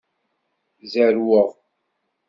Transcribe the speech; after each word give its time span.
Zerweɣ. 0.91 1.49